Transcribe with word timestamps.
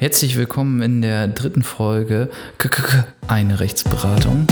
Herzlich 0.00 0.38
willkommen 0.38 0.80
in 0.80 1.02
der 1.02 1.28
dritten 1.28 1.62
Folge 1.62 2.30
Eine 3.28 3.60
Rechtsberatung. 3.60 4.46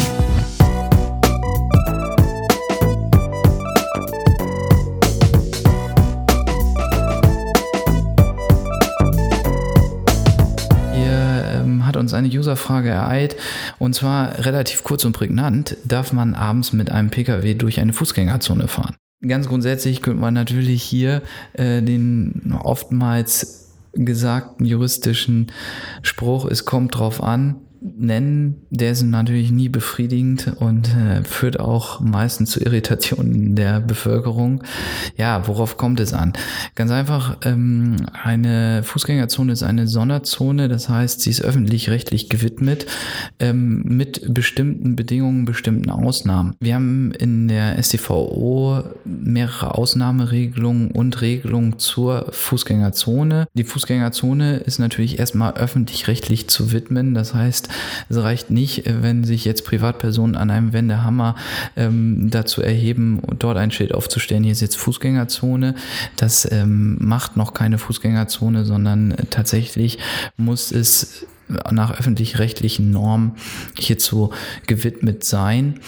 Hier 10.92 11.45
ähm, 11.55 11.87
hat 11.87 11.96
uns 11.96 12.12
eine 12.12 12.29
Userfrage 12.29 12.91
ereilt 12.91 13.37
und 13.79 13.95
zwar 13.95 14.45
relativ 14.45 14.85
kurz 14.85 15.07
und 15.07 15.15
prägnant. 15.15 15.79
Darf 15.87 16.12
man 16.12 16.35
abends 16.35 16.75
mit 16.75 16.93
einem 16.93 17.09
Pkw 17.09 17.55
durch 17.55 17.80
eine 17.80 17.95
Fußgängerzone 17.95 18.69
fahren? 18.69 18.96
Ganz 19.27 19.49
grundsätzlich 19.49 20.03
könnte 20.03 20.21
man 20.21 20.35
natürlich 20.35 20.83
hier 20.83 21.23
äh, 21.55 21.80
den 21.80 22.55
oftmals 22.62 23.68
gesagten 23.93 24.64
juristischen 24.64 25.52
Spruch, 26.02 26.46
es 26.46 26.64
kommt 26.64 26.96
drauf 26.96 27.23
an, 27.23 27.56
nennen, 27.80 28.66
der 28.70 28.92
ist 28.92 29.02
natürlich 29.02 29.50
nie 29.50 29.68
befriedigend 29.68 30.52
und 30.59 30.88
äh, 30.95 31.23
führt 31.24 31.60
auch 31.60 32.00
meistens 32.00 32.50
zu 32.50 32.60
Irritationen 32.60 33.55
der 33.55 33.80
Bevölkerung. 33.80 34.62
Ja, 35.16 35.46
worauf 35.46 35.77
kommt 35.77 36.00
es 36.00 36.12
an? 36.12 36.33
Ganz 36.74 36.91
einfach, 36.91 37.36
ähm, 37.45 37.96
eine 38.22 38.83
Fußgängerzone 38.83 39.52
ist 39.52 39.62
eine 39.62 39.86
Sonderzone, 39.86 40.69
das 40.69 40.88
heißt, 40.88 41.20
sie 41.20 41.30
ist 41.30 41.42
öffentlich-rechtlich 41.42 42.28
gewidmet 42.28 42.86
ähm, 43.38 43.83
mit 43.84 44.34
bestimmten 44.34 44.97
Bedingungen, 44.97 45.45
bestimmten 45.45 45.91
Ausnahmen. 45.91 46.56
Wir 46.60 46.74
haben 46.74 47.12
in 47.12 47.48
der 47.48 47.83
StVO 47.83 48.83
mehrere 49.05 49.74
Ausnahmeregelungen 49.74 50.91
und 50.91 51.20
Regelungen 51.20 51.78
zur 51.78 52.27
Fußgängerzone. 52.30 53.47
Die 53.55 53.64
Fußgängerzone 53.64 54.58
ist 54.58 54.78
natürlich 54.78 55.19
erstmal 55.19 55.55
öffentlich-rechtlich 55.55 56.48
zu 56.48 56.72
widmen, 56.72 57.14
das 57.14 57.34
heißt, 57.34 57.67
es 58.08 58.16
reicht 58.16 58.50
nicht, 58.50 58.84
wenn 58.86 59.24
sich 59.24 59.44
jetzt 59.44 59.64
Privatpersonen 59.64 60.36
an 60.36 60.50
einem 60.50 60.72
Wendehammer 60.72 61.34
ähm, 61.77 62.30
dazu 62.30 62.62
erheben, 62.62 63.20
dort 63.38 63.56
ein 63.56 63.70
Schild 63.70 63.94
aufzustellen, 63.94 64.44
hier 64.44 64.52
ist 64.52 64.60
jetzt 64.60 64.77
Fußgängerzone. 64.77 65.75
Das 66.16 66.50
ähm, 66.50 66.97
macht 67.00 67.36
noch 67.36 67.55
keine 67.55 67.78
Fußgängerzone, 67.78 68.64
sondern 68.64 69.14
tatsächlich 69.30 69.98
muss 70.36 70.72
es 70.72 71.27
nach 71.70 71.98
öffentlich-rechtlichen 71.98 72.91
Normen 72.91 73.32
hierzu 73.77 74.30
gewidmet 74.66 75.24
sein. 75.24 75.80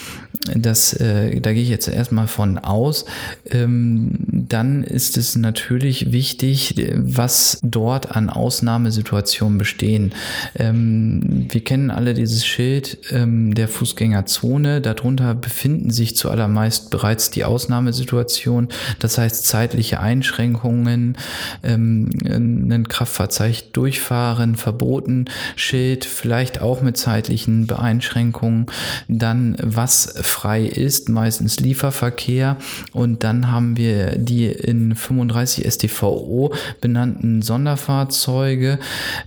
Das, 0.55 0.95
äh, 0.95 1.39
da 1.41 1.53
gehe 1.53 1.63
ich 1.63 1.69
jetzt 1.69 1.87
erstmal 1.89 2.27
von 2.27 2.57
aus. 2.57 3.05
Ähm, 3.51 4.13
dann 4.31 4.83
ist 4.85 5.19
es 5.19 5.37
natürlich 5.37 6.13
wichtig, 6.13 6.75
was 6.97 7.59
dort 7.63 8.17
an 8.17 8.31
Ausnahmesituationen 8.31 9.59
bestehen. 9.59 10.13
Ähm, 10.57 11.47
wir 11.51 11.63
kennen 11.63 11.91
alle 11.91 12.15
dieses 12.15 12.47
Schild 12.47 12.99
ähm, 13.11 13.55
der 13.55 13.69
Fußgängerzone. 13.69 14.81
Darunter 14.81 15.35
befinden 15.35 15.91
sich 15.91 16.17
zuallermeist 16.17 16.91
bereits 16.91 17.31
die 17.31 17.45
Ausnahmesituation, 17.45 18.69
das 18.99 19.19
heißt 19.19 19.47
zeitliche 19.47 20.01
Einschränkungen, 20.01 21.19
ähm, 21.63 22.09
ein 22.25 22.89
Kraftfahrzeug 22.89 23.75
durchfahren, 23.75 24.57
verboten, 24.57 25.27
Schild, 25.57 26.05
vielleicht 26.05 26.61
auch 26.61 26.83
mit 26.83 26.97
zeitlichen 26.97 27.67
Beeinschränkungen. 27.67 28.67
Dann 29.09 29.57
was 29.63 30.15
frei 30.23 30.65
ist, 30.65 31.09
meistens 31.09 31.61
Lieferverkehr. 31.61 32.57
Und 32.93 33.25
dann 33.25 33.51
haben 33.51 33.77
wir 33.77 34.17
die 34.17 34.47
in 34.47 34.95
35 34.95 35.71
StVO 35.71 36.53
benannten 36.81 37.43
Sonderfahrzeuge. 37.43 38.79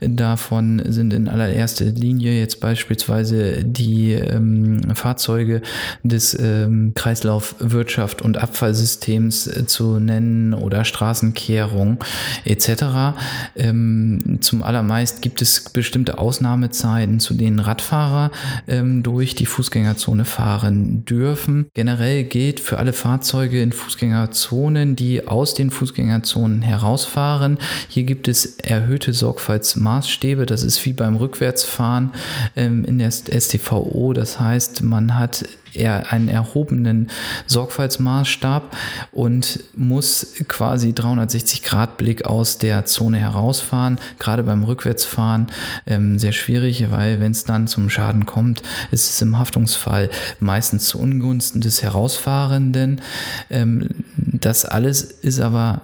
Davon 0.02 0.82
sind 0.86 1.14
in 1.14 1.28
allererster 1.28 1.86
Linie 1.86 2.40
jetzt 2.40 2.60
beispielsweise 2.60 3.64
die 3.64 4.14
ähm, 4.14 4.82
Fahrzeuge 4.96 5.62
des 6.04 6.38
ähm, 6.40 6.94
Kreislauf 6.96 7.56
Wirtschaft 7.60 8.22
und 8.22 8.38
Abfallsystems 8.38 9.48
äh, 9.48 9.66
zu 9.66 10.00
nennen 10.00 10.54
oder 10.54 10.86
Straßenkehrung 10.86 12.04
etc. 12.46 13.16
Ähm, 13.56 14.33
zum 14.44 14.64
allermeist 14.64 15.22
gibt 15.22 15.42
es 15.42 15.70
bestimmte 15.70 16.18
Ausnahmezeiten, 16.18 17.20
zu 17.20 17.34
denen 17.34 17.60
Radfahrer 17.60 18.32
ähm, 18.68 19.04
durch 19.04 19.36
die 19.36 19.46
Fußgängerzone 19.46 20.26
fahren 20.26 21.06
dürfen. 21.06 21.68
Generell 21.74 22.24
gilt 22.24 22.60
für 22.60 22.78
alle 22.78 22.94
Fahrzeuge 22.94 23.62
in 23.62 23.72
Fußgängerzonen, 23.72 24.96
die 24.96 25.28
aus 25.28 25.54
den 25.54 25.72
Fußgängerzonen 25.72 26.62
herausfahren. 26.62 27.58
Hier 27.88 28.04
gibt 28.04 28.28
es 28.28 28.46
erhöhte 28.58 29.14
Sorgfaltsmaßstäbe. 29.14 30.46
Das 30.46 30.64
ist 30.64 30.86
wie 30.86 30.94
beim 30.94 31.16
Rückwärtsfahren 31.16 32.12
ähm, 32.56 32.86
in 32.86 33.00
der 33.00 33.12
STVO. 33.12 34.14
Das 34.14 34.40
heißt, 34.40 34.84
man 34.84 35.18
hat 35.18 35.46
eher 35.76 36.12
einen 36.12 36.28
erhobenen 36.28 37.10
Sorgfaltsmaßstab 37.48 38.76
und 39.12 39.60
muss 39.76 40.34
quasi 40.48 40.94
360 40.94 41.64
Grad 41.64 41.98
Blick 41.98 42.26
aus 42.26 42.58
der 42.58 42.86
Zone 42.86 43.18
herausfahren. 43.18 44.00
Gerade 44.20 44.44
beim 44.44 44.64
Rückwärtsfahren 44.64 45.48
ähm, 45.86 46.20
sehr 46.20 46.34
schwierig, 46.34 46.90
weil 46.92 47.20
wenn 47.20 47.32
es 47.32 47.44
dann 47.44 47.68
zum 47.68 47.90
Schaden 47.90 48.26
kommt, 48.26 48.62
ist 48.92 49.10
es 49.10 49.22
im 49.22 49.38
Haftungsfall 49.38 50.10
meistens 50.40 50.88
zu 50.88 51.00
Ungunsten 51.00 51.62
des 51.62 51.84
Herausfahrenden. 51.84 53.02
Ähm, 53.50 53.90
das 54.16 54.66
alles 54.66 55.02
ist 55.02 55.40
aber 55.40 55.82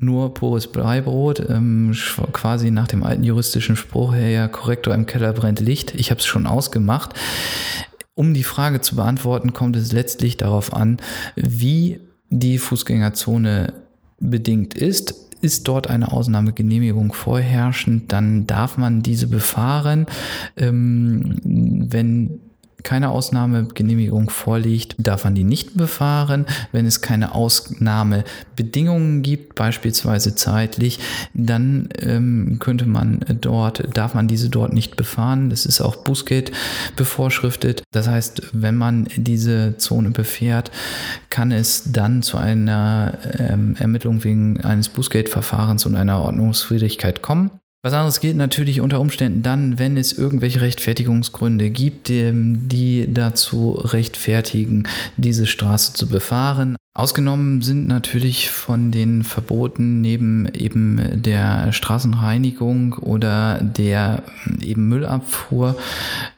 nur 0.00 0.32
pures 0.32 0.66
Bleibrot, 0.66 1.40
ähm, 1.50 1.94
quasi 2.32 2.70
nach 2.70 2.88
dem 2.88 3.02
alten 3.02 3.22
juristischen 3.22 3.76
Spruch 3.76 4.14
her, 4.14 4.30
ja, 4.30 4.48
Korrektor 4.48 4.94
im 4.94 5.04
Keller 5.04 5.34
brennt 5.34 5.60
Licht. 5.60 5.94
Ich 5.94 6.10
habe 6.10 6.20
es 6.20 6.26
schon 6.26 6.46
ausgemacht. 6.46 7.14
Um 8.20 8.34
die 8.34 8.44
Frage 8.44 8.82
zu 8.82 8.96
beantworten, 8.96 9.54
kommt 9.54 9.76
es 9.76 9.92
letztlich 9.92 10.36
darauf 10.36 10.74
an, 10.74 10.98
wie 11.36 12.00
die 12.28 12.58
Fußgängerzone 12.58 13.72
bedingt 14.18 14.74
ist. 14.74 15.14
Ist 15.40 15.66
dort 15.66 15.88
eine 15.88 16.12
Ausnahmegenehmigung 16.12 17.14
vorherrschend, 17.14 18.12
dann 18.12 18.46
darf 18.46 18.76
man 18.76 19.00
diese 19.00 19.26
befahren. 19.26 20.04
Ähm, 20.58 21.38
wenn 21.90 22.40
keine 22.82 23.10
Ausnahmegenehmigung 23.10 24.30
vorliegt, 24.30 24.94
darf 24.98 25.24
man 25.24 25.34
die 25.34 25.44
nicht 25.44 25.76
befahren. 25.76 26.46
Wenn 26.72 26.86
es 26.86 27.00
keine 27.00 27.34
Ausnahmebedingungen 27.34 29.22
gibt, 29.22 29.54
beispielsweise 29.54 30.34
zeitlich, 30.34 30.98
dann 31.34 31.88
ähm, 31.98 32.58
könnte 32.60 32.86
man 32.86 33.24
dort, 33.40 33.96
darf 33.96 34.14
man 34.14 34.28
diese 34.28 34.48
dort 34.48 34.72
nicht 34.72 34.96
befahren. 34.96 35.50
Das 35.50 35.66
ist 35.66 35.80
auch 35.80 35.96
Bußgeld 35.96 36.52
bevorschriftet. 36.96 37.82
Das 37.92 38.08
heißt, 38.08 38.50
wenn 38.52 38.76
man 38.76 39.08
diese 39.16 39.76
Zone 39.76 40.10
befährt, 40.10 40.70
kann 41.28 41.52
es 41.52 41.92
dann 41.92 42.22
zu 42.22 42.38
einer 42.38 43.18
ähm, 43.38 43.76
Ermittlung 43.78 44.24
wegen 44.24 44.60
eines 44.60 44.88
Bußgeldverfahrens 44.88 45.86
und 45.86 45.96
einer 45.96 46.20
Ordnungswidrigkeit 46.20 47.22
kommen. 47.22 47.50
Was 47.82 47.94
anderes 47.94 48.20
gilt 48.20 48.36
natürlich 48.36 48.82
unter 48.82 49.00
Umständen 49.00 49.42
dann, 49.42 49.78
wenn 49.78 49.96
es 49.96 50.12
irgendwelche 50.12 50.60
Rechtfertigungsgründe 50.60 51.70
gibt, 51.70 52.08
die 52.08 53.08
dazu 53.10 53.70
rechtfertigen, 53.70 54.86
diese 55.16 55.46
Straße 55.46 55.94
zu 55.94 56.06
befahren. 56.06 56.76
Ausgenommen 57.00 57.62
sind 57.62 57.88
natürlich 57.88 58.50
von 58.50 58.90
den 58.90 59.24
Verboten 59.24 60.02
neben 60.02 60.46
eben 60.52 61.22
der 61.22 61.72
Straßenreinigung 61.72 62.92
oder 62.92 63.58
der 63.62 64.22
eben 64.60 64.86
Müllabfuhr 64.90 65.78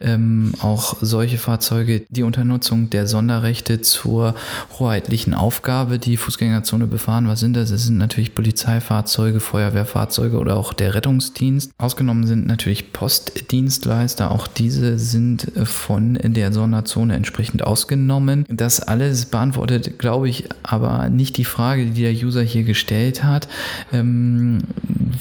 ähm, 0.01 0.53
auch 0.61 0.99
solche 1.01 1.39
Fahrzeuge, 1.39 2.05
die 2.11 2.23
unter 2.23 2.45
Nutzung 2.45 2.91
der 2.91 3.09
Sonderrechte 3.09 3.81
zur 3.81 4.37
hoheitlichen 4.79 5.35
Aufgabe 5.35 5.99
die 5.99 6.17
Fußgängerzone 6.17 6.87
befahren. 6.87 7.27
Was 7.27 7.41
sind 7.41 7.55
das? 7.55 7.73
Es 7.73 7.87
sind 7.87 7.99
natürlich 7.99 8.37
Polizeifahrzeuge, 8.37 9.41
Feuerwehrfahrzeuge 9.41 10.39
oder 10.39 10.57
auch 10.57 10.75
der 10.75 10.95
Rettungsdienst. 10.95 11.73
Ausgenommen 11.77 12.25
sind 12.29 12.47
natürlich 12.47 12.93
Postdienstleister. 12.93 14.31
Auch 14.31 14.47
diese 14.47 15.01
sind 15.01 15.51
von 15.65 16.21
der 16.23 16.53
Sonderzone 16.53 17.17
entsprechend 17.17 17.65
ausgenommen. 17.65 18.45
Das 18.49 18.79
alles 18.79 19.27
beantwortet, 19.27 19.99
glaube 19.99 20.29
ich, 20.29 20.52
aber 20.63 21.09
nicht 21.09 21.37
die 21.37 21.45
Frage, 21.45 21.87
die 21.87 22.03
der 22.03 22.13
User 22.13 22.43
hier 22.43 22.65
gestellt 22.65 23.25
hat. 23.25 23.49
Ähm, 23.93 24.59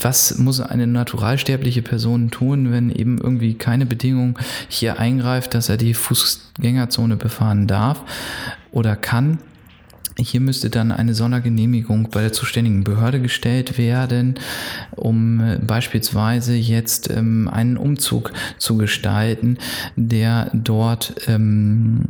was 0.02 0.38
muss 0.38 0.62
eine 0.62 0.88
naturalsterbliche 0.88 1.82
Person 1.82 2.32
tun, 2.32 2.72
wenn 2.72 2.90
eben 2.90 3.18
irgendwie 3.18 3.54
keine 3.54 3.86
Bedingung 3.86 4.40
hier 4.70 5.00
eingreift, 5.00 5.54
dass 5.54 5.70
er 5.70 5.78
die 5.78 5.94
Fußgängerzone 5.94 7.18
befahren 7.18 7.68
darf 7.68 8.02
oder 8.72 8.96
kann? 8.96 9.40
Hier 10.18 10.42
müsste 10.42 10.70
dann 10.70 10.92
eine 10.92 11.14
Sondergenehmigung 11.14 12.10
bei 12.12 12.22
der 12.22 12.34
zuständigen 12.34 12.84
Behörde 12.84 13.22
gestellt 13.22 13.78
werden, 13.78 14.36
um 14.92 15.40
äh, 15.40 15.58
beispielsweise 15.58 16.54
jetzt 16.54 17.10
ähm, 17.10 17.48
einen 17.48 17.78
Umzug 17.78 18.34
zu 18.58 18.78
gestalten, 18.78 19.58
der 19.96 20.52
dort 20.54 21.16
ähm, 21.28 22.04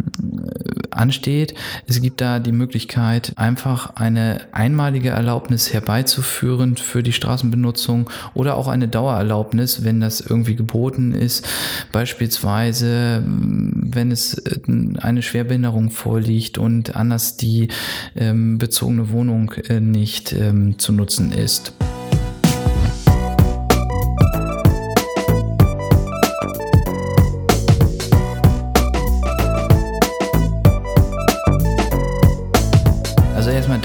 ansteht. 1.01 1.55
Es 1.87 2.01
gibt 2.01 2.21
da 2.21 2.39
die 2.39 2.51
Möglichkeit, 2.51 3.33
einfach 3.35 3.95
eine 3.95 4.41
einmalige 4.51 5.09
Erlaubnis 5.09 5.73
herbeizuführen 5.73 6.77
für 6.77 7.03
die 7.03 7.11
Straßenbenutzung 7.11 8.09
oder 8.33 8.55
auch 8.55 8.67
eine 8.67 8.87
Dauererlaubnis, 8.87 9.83
wenn 9.83 9.99
das 9.99 10.21
irgendwie 10.21 10.55
geboten 10.55 11.13
ist. 11.13 11.47
Beispielsweise, 11.91 13.23
wenn 13.25 14.11
es 14.11 14.35
äh, 14.35 14.59
eine 14.99 15.21
Schwerbehinderung 15.21 15.89
vorliegt 15.89 16.57
und 16.57 16.95
anders 16.95 17.37
die 17.37 17.69
ähm, 18.15 18.57
bezogene 18.59 19.09
Wohnung 19.09 19.51
äh, 19.67 19.79
nicht 19.79 20.33
ähm, 20.33 20.77
zu 20.77 20.93
nutzen 20.93 21.31
ist. 21.31 21.73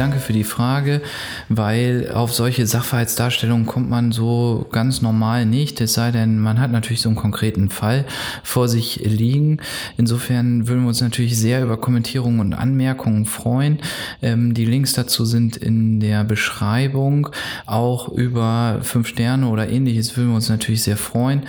Danke 0.07 0.21
für 0.21 0.33
die 0.33 0.45
Frage, 0.45 1.03
weil 1.49 2.13
auf 2.15 2.33
solche 2.33 2.65
Sachverhaltsdarstellungen 2.65 3.67
kommt 3.67 3.91
man 3.91 4.13
so 4.13 4.65
ganz 4.71 5.03
normal 5.03 5.47
nicht, 5.47 5.81
es 5.81 5.95
sei 5.95 6.13
denn, 6.13 6.39
man 6.39 6.61
hat 6.61 6.71
natürlich 6.71 7.01
so 7.01 7.09
einen 7.09 7.17
konkreten 7.17 7.71
Fall 7.71 8.05
vor 8.45 8.69
sich 8.69 9.01
liegen. 9.05 9.59
Insofern 9.97 10.69
würden 10.69 10.83
wir 10.83 10.89
uns 10.89 11.01
natürlich 11.01 11.37
sehr 11.37 11.61
über 11.61 11.77
Kommentierungen 11.77 12.39
und 12.39 12.55
Anmerkungen 12.55 13.27
freuen. 13.27 13.81
Ähm, 14.23 14.55
die 14.55 14.65
Links 14.65 14.93
dazu 14.93 15.25
sind 15.25 15.57
in 15.57 15.99
der 15.99 16.23
Beschreibung. 16.23 17.29
Auch 17.67 18.09
über 18.09 18.79
fünf 18.83 19.09
Sterne 19.09 19.49
oder 19.49 19.69
ähnliches 19.69 20.17
würden 20.17 20.29
wir 20.29 20.37
uns 20.37 20.49
natürlich 20.49 20.85
sehr 20.85 20.97
freuen. 20.97 21.43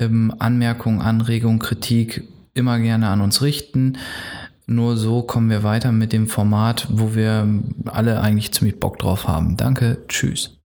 Ähm, 0.00 0.34
Anmerkungen, 0.40 1.00
Anregungen, 1.00 1.60
Kritik 1.60 2.24
immer 2.54 2.80
gerne 2.80 3.08
an 3.08 3.20
uns 3.20 3.40
richten. 3.40 3.98
Nur 4.70 4.96
so 4.96 5.22
kommen 5.22 5.50
wir 5.50 5.64
weiter 5.64 5.90
mit 5.90 6.12
dem 6.12 6.28
Format, 6.28 6.86
wo 6.92 7.16
wir 7.16 7.44
alle 7.86 8.20
eigentlich 8.20 8.52
ziemlich 8.52 8.78
Bock 8.78 9.00
drauf 9.00 9.26
haben. 9.26 9.56
Danke, 9.56 10.04
tschüss. 10.06 10.59